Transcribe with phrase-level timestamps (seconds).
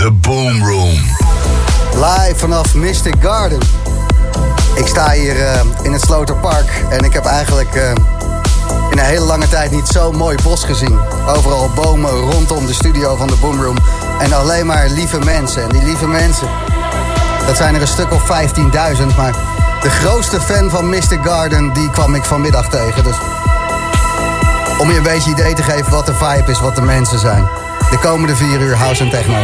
[0.00, 0.98] The Boom Room.
[1.94, 3.58] Live vanaf Mystic Garden.
[4.74, 7.90] Ik sta hier eh, in het Sloterpark en ik heb eigenlijk eh,
[8.90, 10.98] in een hele lange tijd niet zo'n mooi bos gezien.
[11.26, 13.76] Overal bomen rondom de studio van de Boomroom.
[14.20, 15.62] En alleen maar lieve mensen.
[15.62, 16.48] En die lieve mensen,
[17.46, 19.16] dat zijn er een stuk of 15.000.
[19.16, 19.34] Maar
[19.82, 23.04] de grootste fan van Mystic Garden, die kwam ik vanmiddag tegen.
[23.04, 23.16] Dus
[24.78, 27.48] om je een beetje idee te geven wat de vibe is, wat de mensen zijn.
[27.90, 29.38] De komende vier uur house en techno.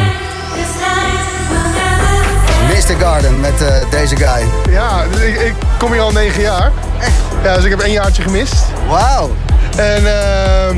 [2.77, 2.95] Mr.
[3.01, 4.47] Garden met eh, deze guy.
[4.71, 6.71] Ja, dus ik, ik kom hier al negen jaar.
[7.43, 8.55] Ja, dus ik heb één jaartje gemist.
[8.89, 9.31] Wauw.
[9.77, 10.77] En ehm,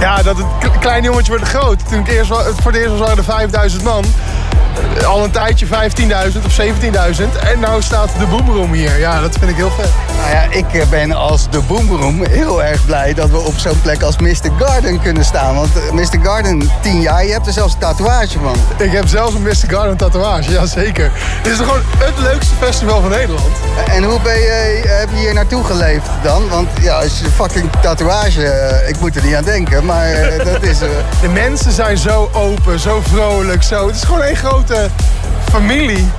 [0.00, 1.88] ja, dat het k- klein jongetje wordt groot.
[1.88, 4.04] Toen ik eerst, voor het eerst was waren er 5000 man.
[5.06, 5.72] Al een tijdje 15.000
[6.46, 7.38] of 17.000.
[7.52, 8.98] En nou staat de boomroom hier.
[8.98, 9.90] Ja, dat vind ik heel vet.
[10.22, 13.80] Nou ja, ik eh, ben als de Boomroom heel erg blij dat we op zo'n
[13.82, 14.50] plek als Mr.
[14.58, 15.54] Garden kunnen staan.
[15.54, 16.18] Want eh, Mr.
[16.22, 18.54] Garden, 10 jaar, je hebt er zelfs een tatoeage van.
[18.86, 19.54] Ik heb zelfs een Mr.
[19.68, 21.10] Garden tatoeage, ja zeker.
[21.42, 23.46] Dit is gewoon het leukste festival van Nederland.
[23.90, 26.48] En hoe ben je, heb je hier naartoe geleefd dan?
[26.48, 30.44] Want ja, als je fucking tatoeage, eh, ik moet er niet aan denken, maar eh,
[30.52, 30.80] dat is...
[30.80, 30.88] eh,
[31.20, 33.86] De mensen zijn zo open, zo vrolijk, zo.
[33.86, 34.88] Het is gewoon één grote
[35.50, 36.10] familie.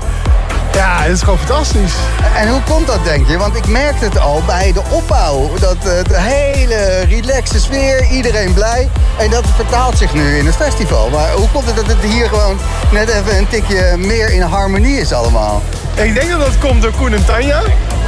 [0.74, 1.94] Ja, het is gewoon fantastisch.
[2.36, 3.38] En hoe komt dat, denk je?
[3.38, 5.50] Want ik merkte het al bij de opbouw.
[5.60, 8.90] Dat de hele relaxe sfeer, iedereen blij.
[9.18, 11.10] En dat vertaalt zich nu in het festival.
[11.10, 12.58] Maar hoe komt het dat het hier gewoon
[12.92, 15.62] net even een tikje meer in harmonie is allemaal?
[15.96, 17.62] Ik denk dat dat komt door Koen en Tanja,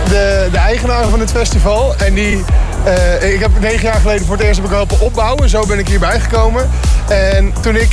[0.08, 1.96] de, de eigenaren van het festival.
[1.96, 2.44] En die,
[2.84, 5.50] eh, ik heb negen jaar geleden voor het eerst heb ik helpen opbouwen.
[5.50, 6.70] Zo ben ik hierbij gekomen.
[7.08, 7.90] En toen ik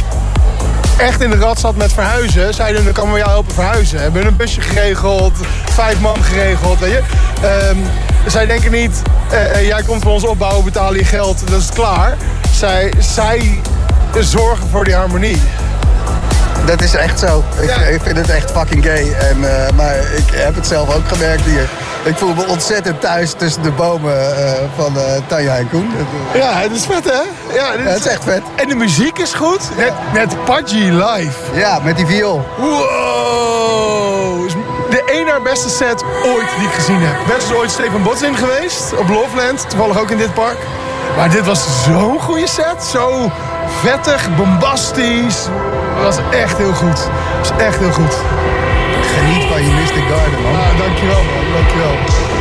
[0.96, 3.96] echt in de rat zat met verhuizen, zeiden we, kan we jou helpen verhuizen.
[3.96, 5.32] We hebben een busje geregeld,
[5.70, 7.02] vijf man geregeld, weet je.
[7.42, 7.76] Ehm,
[8.26, 11.68] zij denken niet, eh, eh, jij komt voor ons opbouwen, betalen je geld, dat is
[11.74, 12.16] klaar.
[12.54, 13.60] Zij, zij
[14.20, 15.42] zorgen voor die harmonie.
[16.66, 17.44] Dat is echt zo.
[17.60, 17.76] Ik, Ja.
[17.76, 19.12] ik vind het echt fucking gay.
[19.12, 19.36] En,
[19.66, 21.68] eh, maar ik heb het zelf ook gemerkt hier.
[22.04, 25.90] Ik voel me ontzettend thuis tussen de bomen eh, van eh, Tanja en Koen.
[26.34, 27.20] Ja, het is vet hè?
[27.54, 28.42] Ja, dit Ja, het is echt vet.
[28.54, 29.60] En de muziek is goed.
[29.76, 31.38] Net, net Pudgy live.
[31.54, 32.46] Ja, met die viool.
[32.58, 34.46] Wow!
[34.46, 34.52] Is
[34.90, 37.34] De één naar beste set ooit die ik gezien heb.
[37.34, 39.68] Best is ooit Stefan Botzin geweest op Loveland.
[39.68, 40.58] Toevallig ook in dit park.
[41.16, 42.84] Maar dit was zo'n goede set.
[42.84, 43.30] Zo
[43.80, 45.46] vettig, bombastisch.
[45.94, 46.98] Het was echt heel goed.
[46.98, 48.14] Het was echt heel goed.
[49.14, 50.54] Geniet van je Mystic Garden, man.
[50.54, 52.31] Ah, dankjewel man,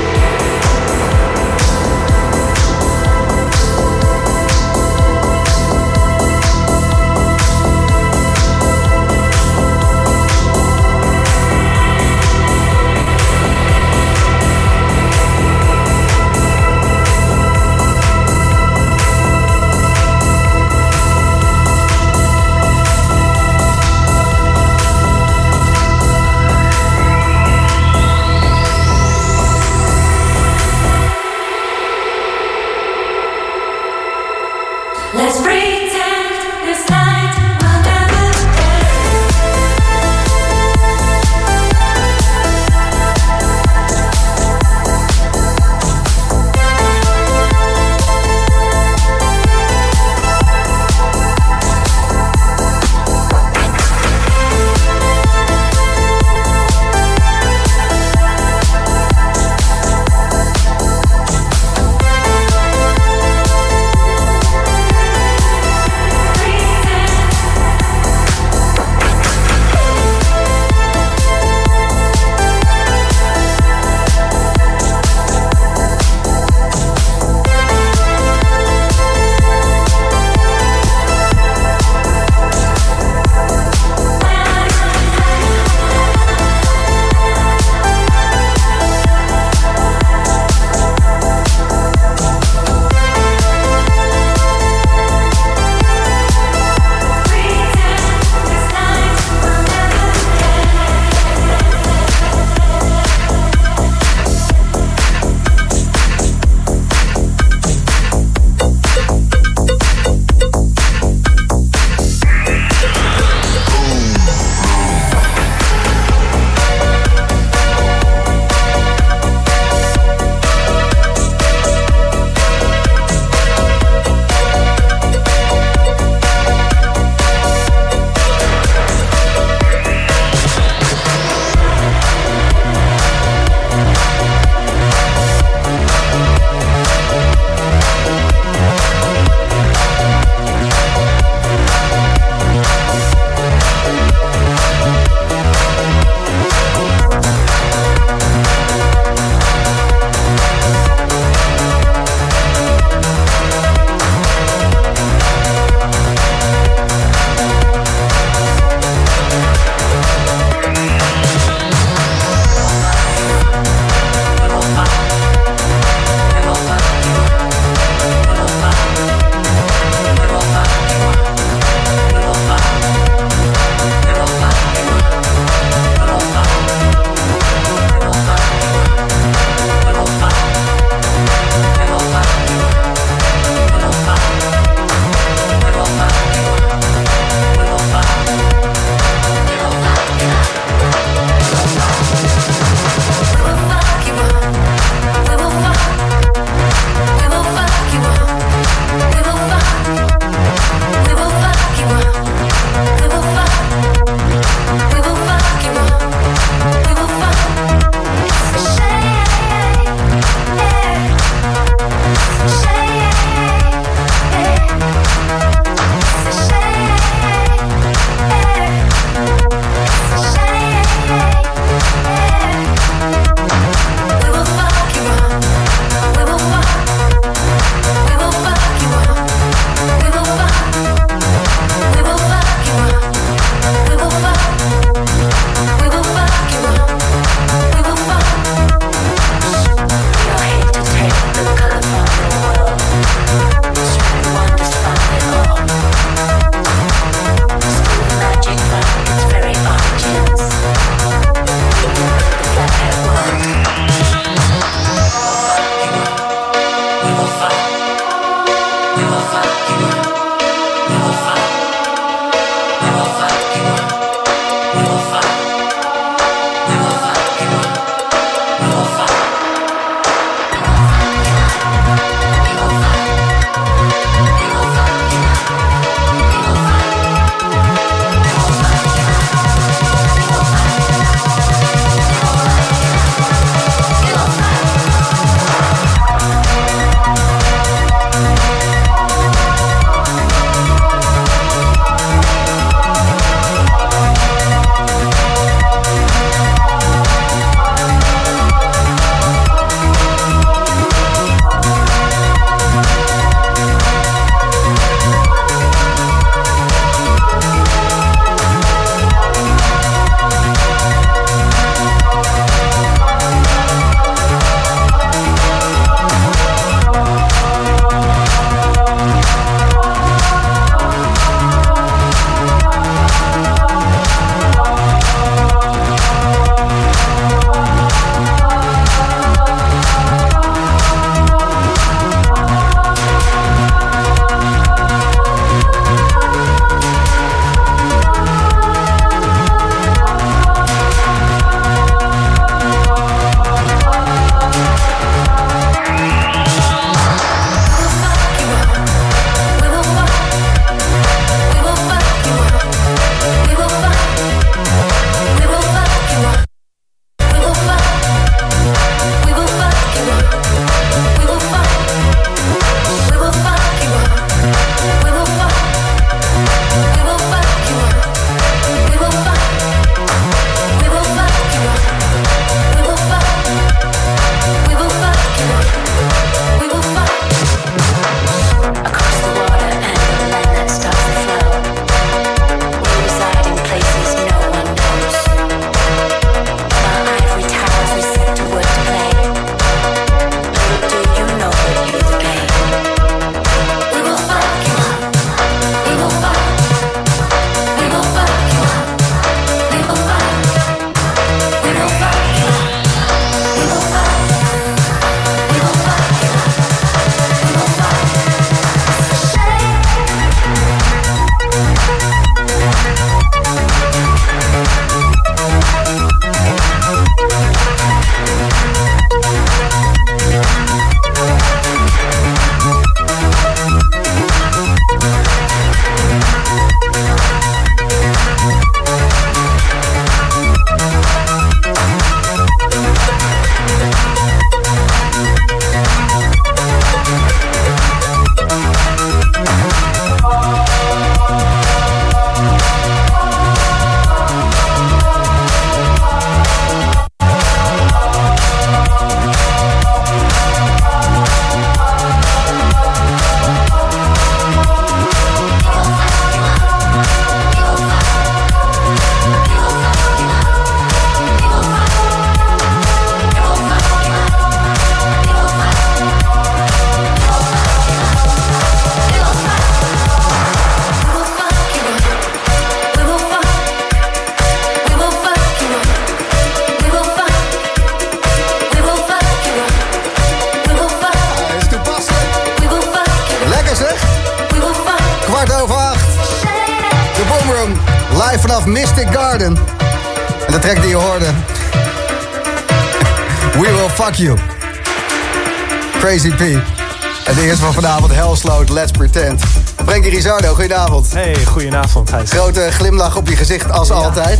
[498.72, 499.42] Let's Pretend.
[499.86, 501.14] Frankie Rizardo, goedenavond.
[501.14, 502.32] Hey, goedenavond Gijs.
[502.32, 504.40] Grote glimlach op je gezicht als altijd.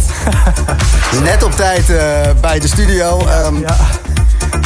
[1.24, 2.06] Net op tijd eh,
[2.42, 3.20] bij de studio.
[3.28, 3.76] Ehm, Ja,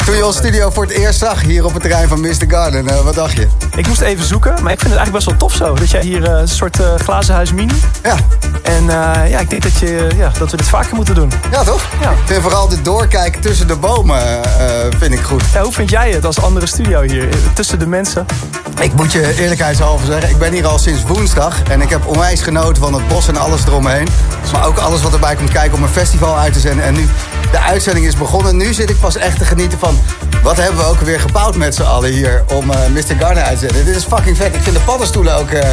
[0.06, 2.44] Toen je ons studio voor het eerst zag hier op het terrein van Mr.
[2.48, 3.48] Garden, eh, wat dacht je?
[3.76, 5.74] ik moest even zoeken, maar ik vind het eigenlijk best wel tof zo.
[5.74, 7.74] Dat jij hier eh, een soort eh, glazen huis mini.
[8.02, 8.16] Ja,
[8.62, 8.84] En
[9.28, 11.32] ja, ik denk dat, je, ja, dat we dit vaker moeten doen.
[11.50, 11.82] ja toch?
[12.00, 12.10] Ja.
[12.10, 14.22] Ik vind vooral dit doorkijken tussen de bomen
[14.98, 15.42] vind ik goed.
[15.52, 18.26] Ja, hoe vind jij het als andere studio hier, tussen de mensen?
[18.80, 21.62] Ik moet je eerlijkheidshalve zeggen, ik ben hier al sinds woensdag.
[21.62, 24.08] En ik heb onwijs genoten van het bos en alles eromheen.
[24.52, 26.84] Maar ook alles wat erbij komt kijken om een festival uit te zenden.
[26.84, 27.08] En nu
[27.56, 28.56] de uitzending is begonnen.
[28.56, 29.98] Nu zit ik pas echt te genieten van...
[30.42, 33.16] wat hebben we ook weer gebouwd met z'n allen hier om eh, Mr.
[33.18, 33.84] Garden uit te zenden.
[33.84, 34.54] Dit is fucking vet.
[34.54, 35.50] Ik vind de paddenstoelen ook...
[35.50, 35.68] eh,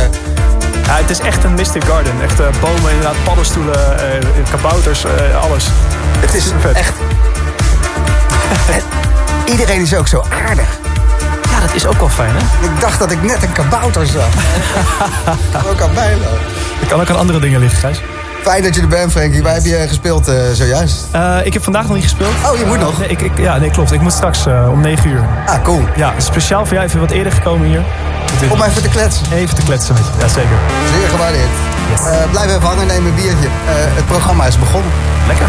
[0.85, 2.13] Ja, het is echt een Mystic Garden.
[2.21, 3.75] Echt eh, bomen, inderdaad, paddenstoelen,
[4.51, 5.05] kabouters,
[5.41, 5.65] alles.
[6.19, 6.75] het is vet.
[6.75, 6.93] echt...
[9.45, 10.67] Iedereen is ook zo aardig.
[11.51, 12.65] Ja, dat is ook wel fijn, hè?
[12.67, 14.27] Ik dacht dat ik net een kabouter zag.
[15.53, 16.39] Kan ook aan mij lopen.
[16.79, 18.01] Ik kan ook aan andere dingen liggen, Gijs.
[18.43, 19.43] Fijn dat je er bent, Frankie.
[19.43, 21.07] Waar heb je gespeeld eh, zojuist?
[21.11, 22.33] Eh, ik heb vandaag nog niet gespeeld.
[22.51, 22.99] Oh, je moet nog?
[22.99, 23.91] Nee, ik, ik, ja, nee, klopt.
[23.91, 25.25] Ik moet straks eh, om 9 uur.
[25.45, 25.81] Ah, cool.
[25.95, 27.81] Ja, speciaal voor jou even wat eerder gekomen hier.
[28.49, 29.25] Om even te kletsen.
[29.33, 30.11] Even te kletsen met je.
[30.19, 30.57] Ja, zeker.
[30.97, 31.49] Zeer gewaardeerd.
[32.05, 33.47] Eh, blijf even hangen, neem een biertje.
[33.47, 34.91] Eh, het programma is begonnen.
[35.27, 35.47] Lekker.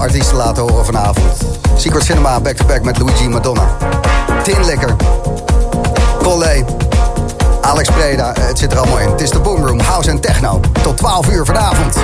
[0.00, 1.26] artiesten laten horen vanavond.
[1.76, 3.76] Secret Cinema, back-to-back met Luigi Madonna.
[4.42, 4.96] Tin Lekker.
[6.22, 6.64] Polé.
[7.60, 9.10] Alex Preda, eh, het zit er allemaal in.
[9.10, 10.60] Het is de Boomroom, House en Techno.
[10.82, 11.96] Tot 12 uur vanavond.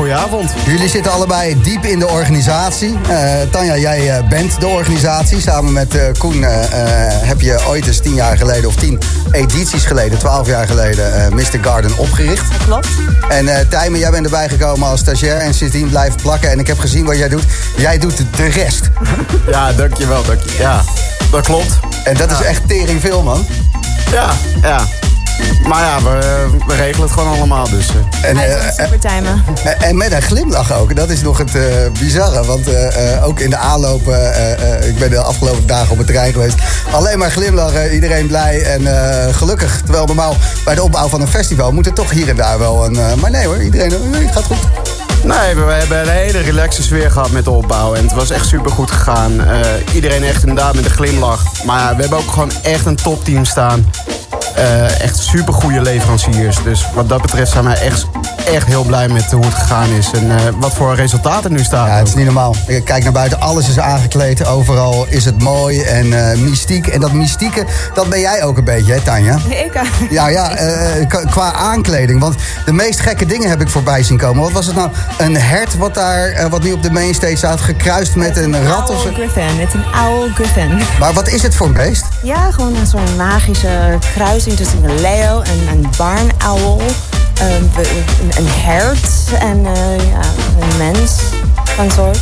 [0.00, 0.52] Goedenavond.
[0.66, 2.98] Jullie zitten allebei diep in de organisatie.
[3.08, 5.40] Eh, Tanja, jij eh, bent de organisatie.
[5.40, 8.98] Samen met eh, Koen eh, eh, heb je ooit eens tien jaar geleden, of tien
[9.30, 11.58] edities geleden, twaalf jaar geleden, eh Mr.
[11.62, 12.42] Garden opgericht.
[12.64, 12.88] Klopt.
[13.28, 16.50] En eh Tijmen, jij bent erbij gekomen als stagiair en sindsdien blijven plakken.
[16.50, 17.44] En ik heb gezien wat jij doet.
[17.76, 18.90] Jij doet de rest.
[19.50, 20.22] Ja, dankjewel.
[20.24, 20.56] Dank je.
[20.58, 20.82] Ja,
[21.30, 21.78] dat klopt.
[22.04, 23.46] En dat is echt tering veel, man.
[24.12, 24.30] Ja,
[24.62, 24.86] ja.
[25.66, 27.68] Maar ja, we, we regelen het gewoon allemaal.
[27.70, 28.28] Dus, eh.
[28.30, 29.44] En, Hij eh, timen.
[29.64, 30.96] En- En met een glimlach ook.
[30.96, 31.62] Dat is nog het eh,
[31.98, 32.44] bizarre.
[32.44, 34.08] Want eh, eh, ook in de aanloop...
[34.08, 36.54] eh, eh, ik ben de afgelopen dagen op het terrein geweest.
[36.90, 37.92] Alleen maar glimlachen.
[37.94, 38.86] Iedereen blij en
[39.26, 39.80] eh, gelukkig.
[39.84, 41.72] Terwijl normaal bij de opbouw van een festival...
[41.72, 42.96] moet er toch hier en daar wel een...
[42.96, 43.92] eh, maar nee hoor, iedereen
[44.32, 44.58] gaat goed.
[45.24, 47.94] Nee, we, we hebben een hele relaxe sfeer gehad met de opbouw.
[47.94, 49.40] En het was echt super goed gegaan.
[49.48, 49.58] Eh,
[49.94, 51.42] iedereen echt inderdaad met een glimlach.
[51.64, 53.90] Maar ja, we hebben ook gewoon echt een topteam staan.
[54.54, 56.62] Eh, echt super goede leveranciers.
[56.62, 58.06] Dus wat dat betreft zijn wij echt,
[58.52, 60.10] echt heel blij met hoe het gegaan is.
[60.10, 61.86] En eh, wat voor resultaten nu staan.
[61.88, 62.54] Ja, het is niet normaal.
[62.66, 64.46] Ik Kijk naar buiten, alles is aangekleed.
[64.46, 66.86] Overal is het mooi en eh, mystiek.
[66.86, 69.38] En dat mystieke, dat ben jij ook een beetje, hè Tanja?
[69.48, 72.20] Ik, Ja, ja, eh, qua- aankleding.
[72.20, 72.34] Want
[72.64, 74.42] de meest gekke dingen heb ik voorbij zien komen.
[74.42, 74.88] Wat was het nou?
[75.18, 79.00] Een hert wat daar, wat nu op de mainstage staat, gekruist met een rat of
[79.00, 79.06] zo?
[79.08, 79.58] Owl Griffin.
[79.58, 80.78] Het is een owl griffin.
[81.00, 82.04] Maar wat is het voor een beest?
[82.22, 83.98] Ja, gewoon een soort magische
[84.40, 86.80] tussen een leeuw en een barnauwel.
[87.40, 87.70] Een,
[88.36, 89.92] een, hert en eh,
[90.60, 91.20] een mens
[91.88, 92.12] van.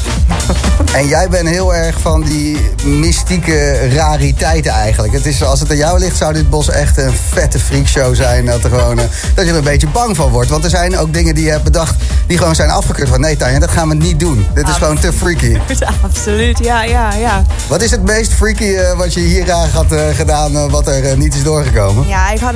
[0.93, 5.13] En jij bent heel erg van die mystieke rariteiten eigenlijk.
[5.13, 8.47] Het is, als het aan jou ligt, zou dit bos echt een vette freakshow zijn.
[8.47, 10.51] Dat, er gewoon, eh, dat je er een beetje bang van wordt.
[10.51, 11.95] Want er zijn ook dingen die je hebt bedacht
[12.27, 13.09] die gewoon zijn afgekeurd.
[13.09, 14.47] Van nee Tanja, dat gaan we niet doen.
[14.55, 15.59] Dit is gewoon te freaky.
[16.03, 17.45] Absoluut, ja, ja, ja.
[17.69, 21.17] Wat is het meest freaky eh, wat je hier graag had eh, gedaan, wat er
[21.17, 22.09] niet is doorgekomen?
[22.09, 22.55] Ja, ik had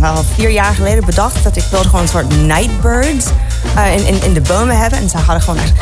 [0.00, 3.26] wel vier jaar geleden bedacht dat ik wilde gewoon een soort nightbirds
[3.96, 4.98] in, in, in de bomen hebben.
[4.98, 5.72] En ze hadden gewoon echt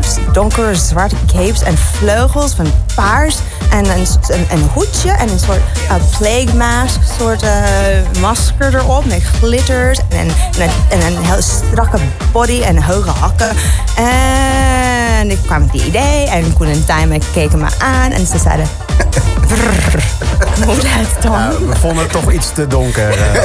[0.00, 3.36] capes, donkere zwarte capes en vleugels van paars.
[3.70, 9.04] En een, een, een hoedje en een soort eh, plague mask, soort eh, masker erop
[9.04, 9.98] met glitters.
[10.08, 11.98] En, en, en, een, en een heel strakke
[12.32, 13.50] body en hoge hakken.
[13.96, 18.38] En ik kwam met die idee en Koen en Tijmen keken me aan en ze
[18.38, 18.66] zeiden...
[19.48, 20.02] "Brrr,
[20.66, 21.32] Moet het dan?
[21.32, 23.10] Ja, we vonden het toch iets te donker.
[23.10, 23.42] eh.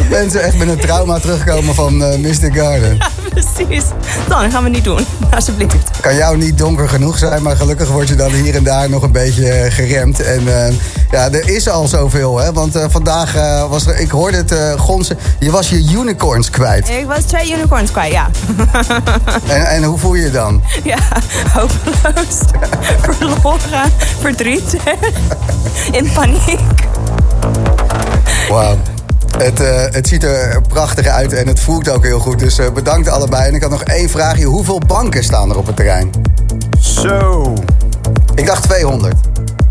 [0.10, 2.98] Mensen echt met een trauma terugkomen van Mystic Garden.
[3.38, 3.84] Precies.
[4.28, 5.06] Dan gaan we niet doen.
[5.34, 6.00] Alsjeblieft.
[6.00, 9.02] Kan jou niet donker genoeg zijn, maar gelukkig word je dan hier en daar nog
[9.02, 10.20] een beetje eh, geremd.
[10.20, 10.74] En eh,
[11.10, 12.52] ja, er is al zoveel, hè.
[12.52, 13.32] Want eh, vandaag
[13.68, 16.88] was er, ik hoorde het gonzen, je was je unicorns kwijt.
[16.88, 18.30] Ik was twee unicorns kwijt, ja.
[19.48, 20.62] En, en hoe voel je je dan?
[20.84, 20.98] Ja,
[21.52, 22.38] hopeloos.
[23.02, 23.92] Verloren.
[24.20, 24.82] Verdrietig.
[25.90, 26.60] In paniek.
[28.48, 28.76] Wauw.
[29.38, 32.38] Het, eh, het ziet er prachtig uit en het voelt ook heel goed.
[32.38, 33.48] Dus eh, bedankt allebei.
[33.48, 34.44] En ik had nog één vraagje.
[34.44, 36.10] Hoeveel banken staan er op het terrein?
[36.80, 37.52] Zo.
[38.34, 39.14] Ik dacht 200.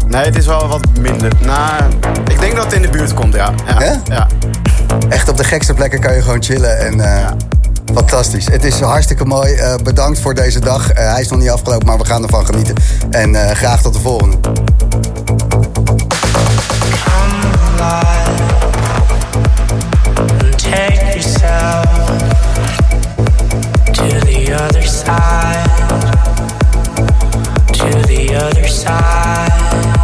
[0.08, 1.32] Nee, het is wel wat minder.
[1.42, 1.84] Nou,
[2.30, 3.54] ik denk dat het in de buurt komt, ja.
[3.66, 3.84] Ja?
[3.84, 4.02] Ja?
[4.06, 4.28] ja.
[5.10, 6.80] Echt op de gekste plekken kan je gewoon chillen.
[6.80, 7.28] En eh,
[7.94, 8.46] fantastisch.
[8.46, 9.54] Het is hartstikke mooi.
[9.54, 10.92] Eh, bedankt voor deze dag.
[10.92, 12.76] Eh, hij is nog niet afgelopen, maar we gaan ervan genieten.
[13.10, 14.38] En eh, graag tot de volgende.
[24.54, 25.68] Other side,
[27.74, 29.97] to the other side.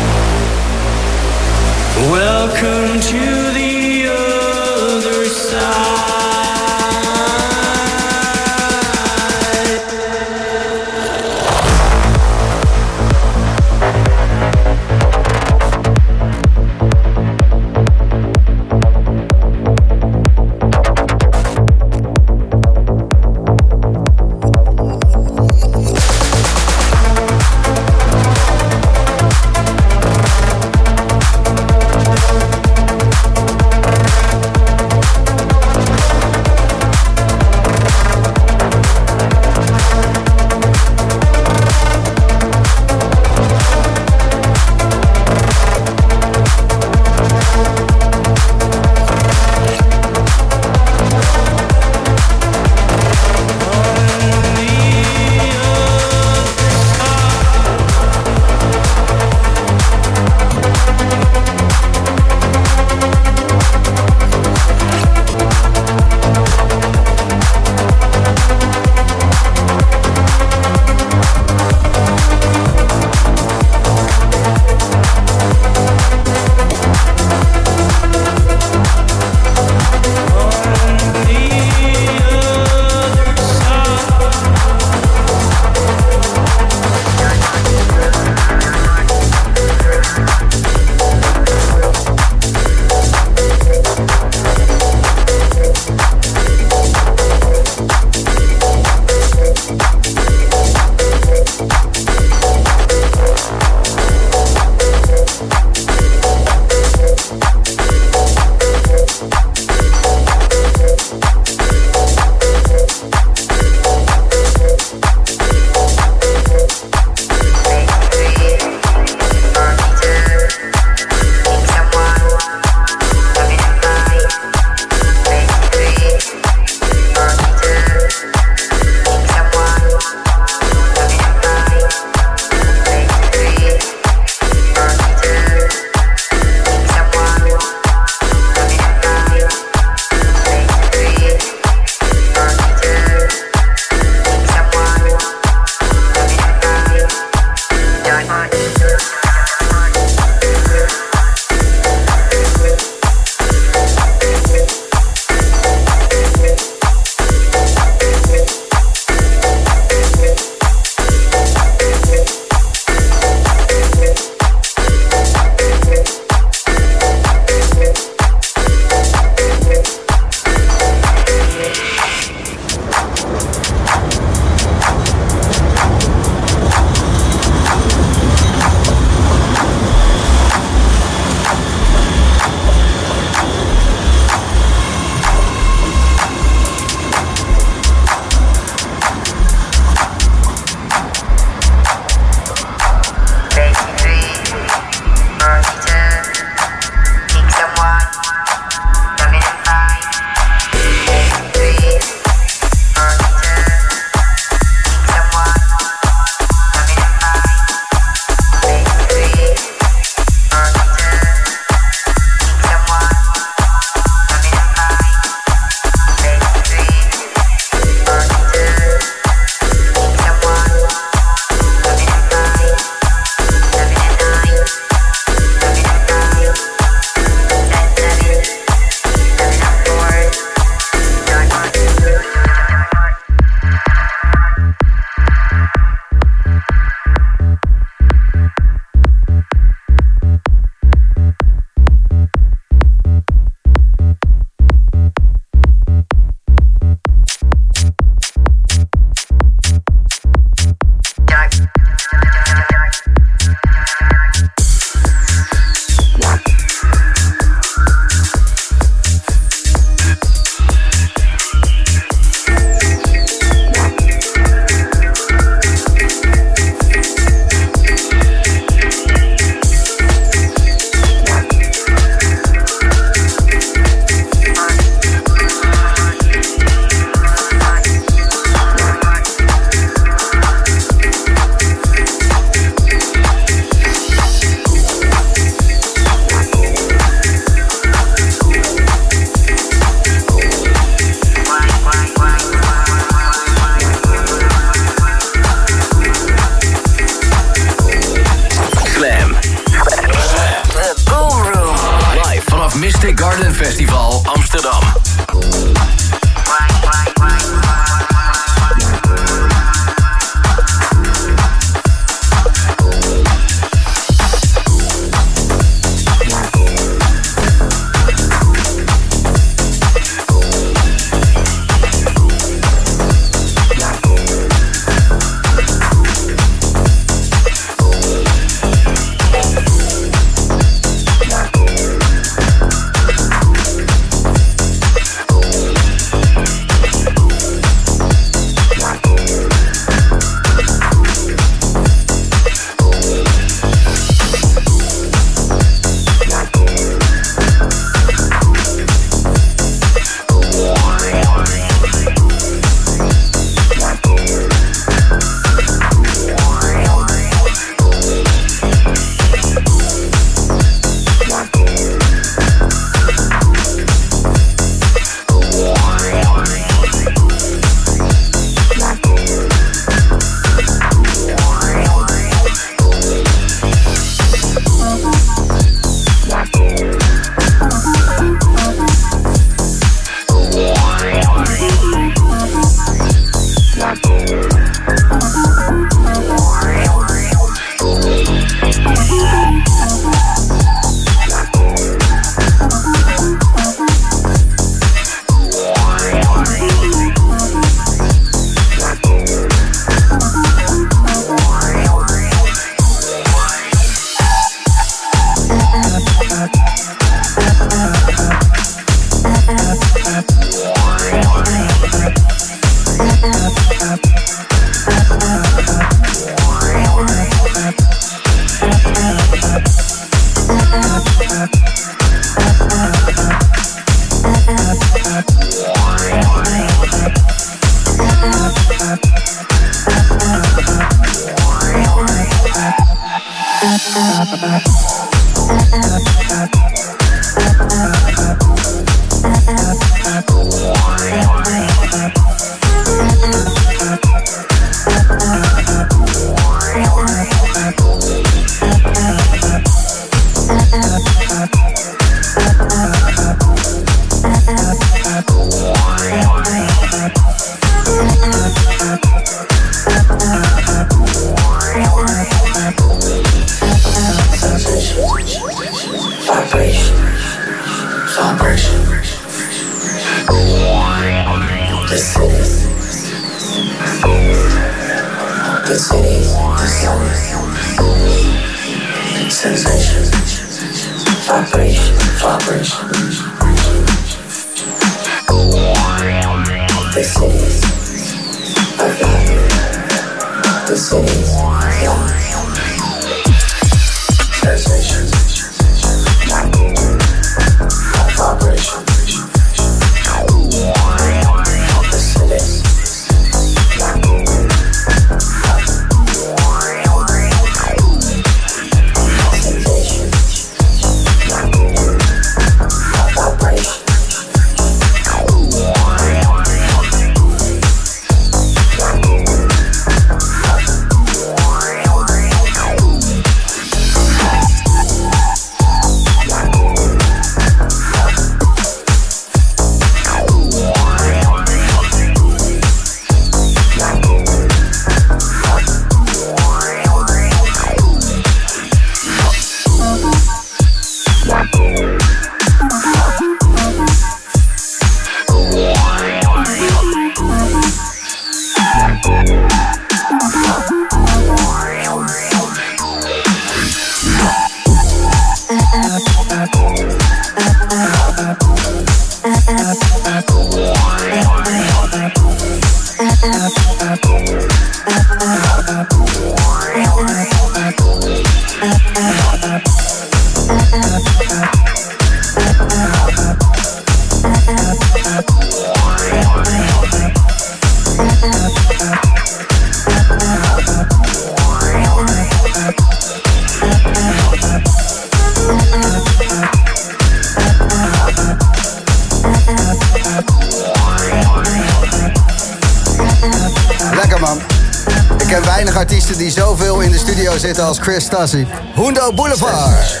[597.84, 598.46] Chris Tassi.
[598.74, 600.00] Hundo Boulevard.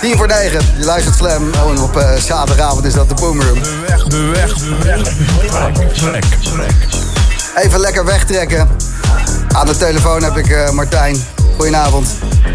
[0.00, 0.60] 10 voor 9.
[0.78, 1.50] Je luistert Slam.
[1.54, 3.62] Oh, en op eh, zaterdagavond is dat de Boomroom.
[3.62, 4.30] De weg, de
[4.82, 5.02] weg.
[5.92, 6.74] Trek, trek.
[7.54, 8.68] Even lekker wegtrekken.
[9.48, 11.16] Aan de telefoon heb ik eh, Martijn.
[11.56, 12.08] Goedenavond.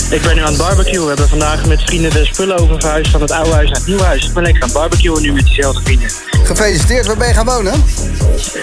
[0.10, 1.02] Ik ben nu aan het barbecuen.
[1.02, 3.88] We hebben vandaag met vrienden de spullen over verhuisd van het oude huis naar het
[3.88, 4.26] nieuwe huis.
[4.28, 6.10] Ik ben lekker aan het barbecuen nu met diezelfde vrienden.
[6.44, 7.84] Gefeliciteerd, waar ben je gaan wonen?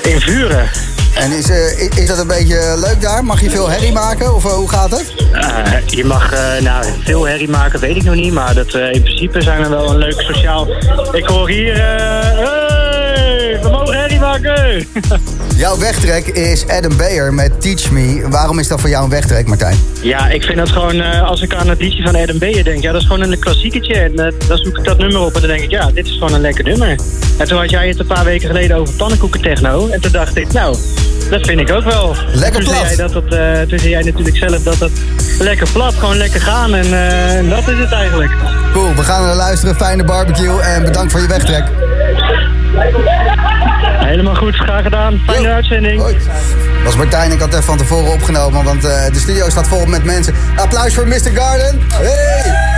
[0.03, 0.71] In Vuren.
[1.17, 3.25] En is, eh, is dat een beetje leuk daar?
[3.25, 5.15] Mag je veel herrie maken of eh, hoe gaat het?
[5.33, 8.33] Eh, je mag nou, veel herrie maken, weet ik nog niet.
[8.33, 10.69] Maar dat, in principe zijn we wel een leuk sociaal...
[11.13, 11.75] Ik hoor hier...
[11.77, 14.87] hey, we mogen herrie maken!
[15.57, 18.27] Jouw wegtrek is Adam Beyer met Teach Me.
[18.29, 19.79] Waarom is dat voor jou een wegtrek, Martijn?
[20.03, 21.01] ja, ik vind dat gewoon...
[21.23, 22.83] als ik aan het liedje van Adam Beyer denk...
[22.83, 23.95] Ja, dat is gewoon een klassieketje.
[23.95, 24.17] En
[24.49, 25.71] dan zoek ik dat nummer op en dan denk ik...
[25.71, 26.99] Ja, dit is gewoon een lekker nummer.
[27.39, 29.89] En toen had jij het een paar weken geleden over pannenkoeken techno.
[29.89, 30.77] En toen dacht ik, nou...
[31.31, 32.17] Dat vind ik ook wel.
[32.33, 32.87] Lekker toen plat.
[32.87, 34.91] Zei jij dat dat, eh, toen zei jij natuurlijk zelf dat dat
[35.39, 36.75] lekker plat, gewoon lekker gaan.
[36.75, 38.31] En eh, en dat is het eigenlijk.
[38.73, 39.77] Cool, we gaan naar luisteren.
[39.77, 41.65] Fijne barbecue en bedankt voor je wegtrek.
[43.99, 45.21] Helemaal goed, graag gedaan.
[45.27, 46.03] Fijne uitzending.
[46.03, 46.15] Dat
[46.85, 49.87] was Martijn, ik had het even van tevoren opgenomen, want eh, de studio staat vol
[49.87, 50.35] met mensen.
[50.57, 51.31] Applaus voor Mr.
[51.35, 51.81] Garden.
[51.93, 52.75] Hey!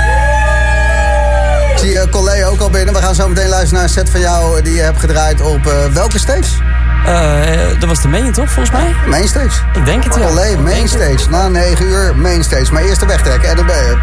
[1.73, 2.95] Ik zie uh, Collé ook al binnen.
[2.95, 5.61] We gaan zo meteen luisteren naar een set van jou die je hebt gedraaid op
[5.93, 6.68] welke stage?
[7.07, 8.95] Eh, dat was de main toch, volgens mij?
[9.09, 9.63] Mainstage.
[9.73, 10.27] Ik denk het, ja.
[10.27, 11.31] Collé, mainstage.
[11.31, 12.73] Na 9 uur, mainstage.
[12.73, 13.97] Maar eerst de wegtrek, en dan ben je.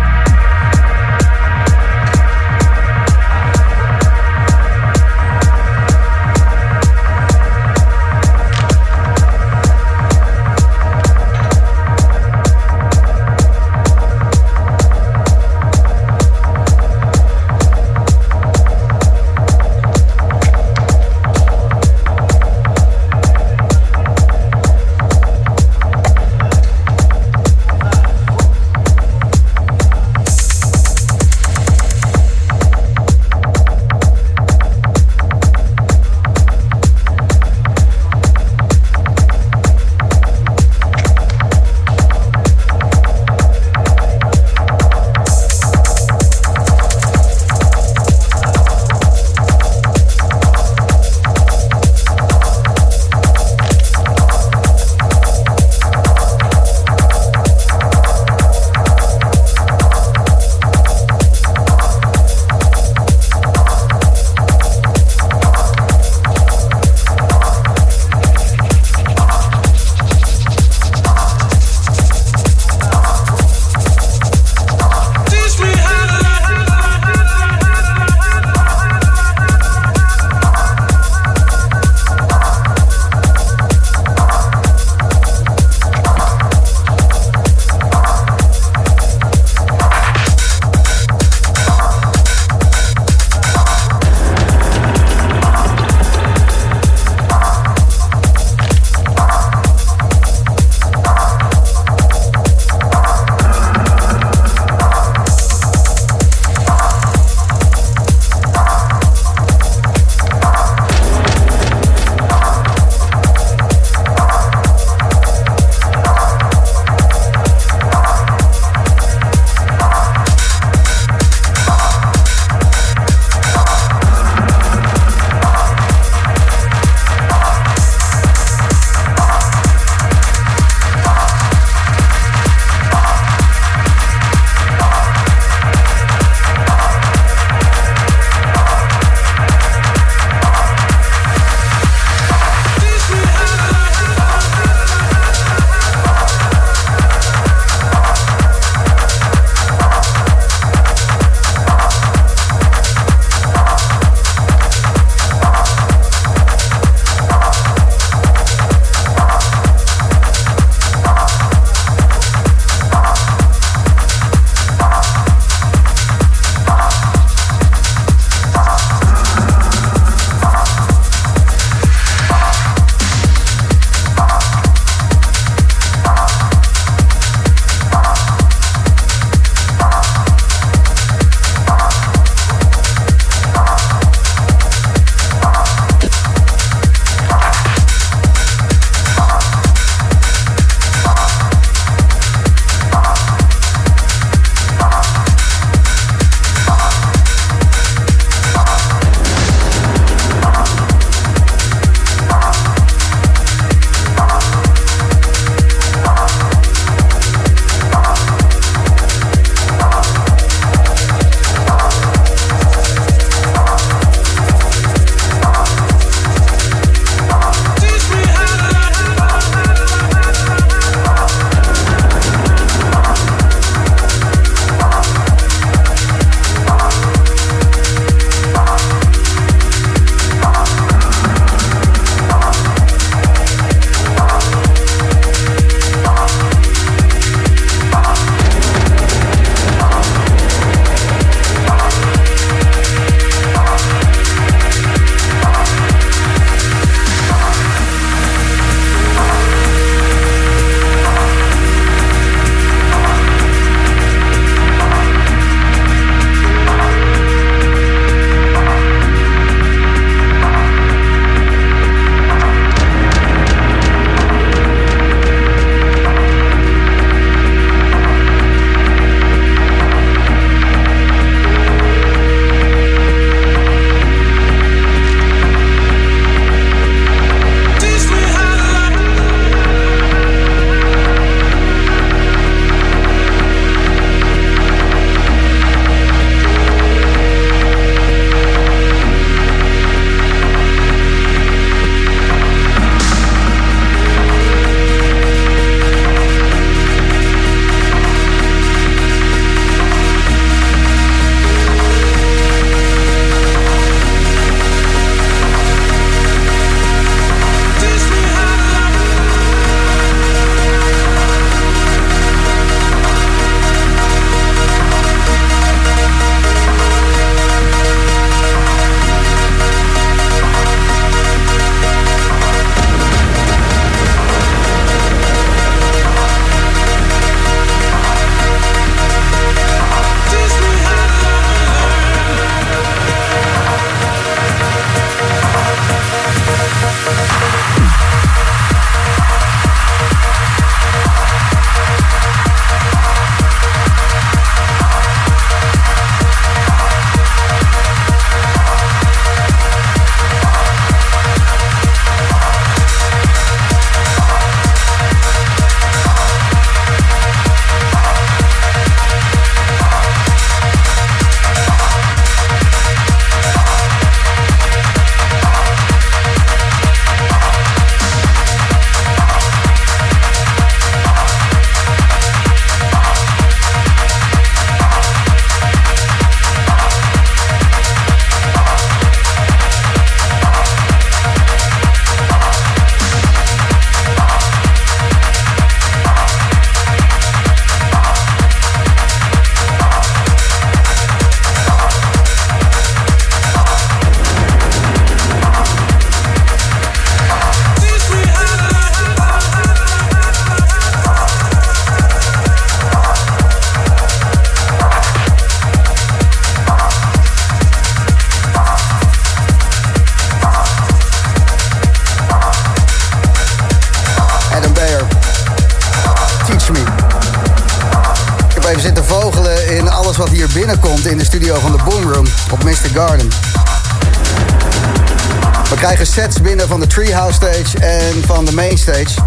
[426.16, 429.20] Sets binnen van de Treehouse Stage en van de Main Stage.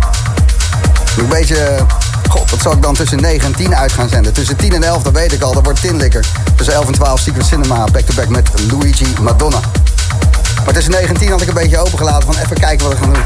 [1.19, 1.77] Een beetje...
[2.29, 4.33] God, wat zal ik dan tussen 9 en 10 uit gaan zenden?
[4.33, 6.27] Tussen 10 en 11, dat weet ik al, dat wordt Tinlikker.
[6.57, 9.61] Tussen 11 en 12 Secret Cinema, back-to-back met Luigi Madonna.
[10.65, 13.05] Maar tussen 9 en 10 had ik een beetje opengelaten van even kijken wat we
[13.05, 13.23] gaan doen.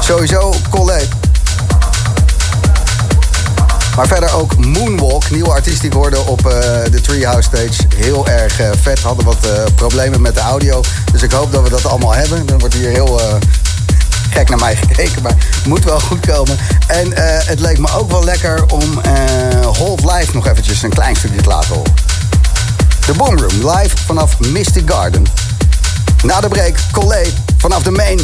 [0.00, 1.08] Sowieso Collet.
[3.96, 6.52] Maar verder ook Moonwalk, nieuwe artiest die hoorde op eh,
[6.90, 7.82] de Treehouse Stage.
[7.96, 10.80] Heel erg eh, vet, hadden wat eh, problemen met de audio.
[11.12, 12.46] Dus ik hoop dat we dat allemaal hebben.
[12.46, 13.34] Dan wordt hier heel eh,
[14.30, 16.58] gek naar mij gekeken, maar het moet wel goed komen.
[16.86, 20.90] En eh, het leek me ook wel lekker om eh Hold Live nog eventjes een
[20.90, 21.94] klein stukje te laten horen.
[23.06, 25.26] De Boom Room, live vanaf Mystic Garden.
[26.22, 28.20] Na de break, Collet vanaf de main.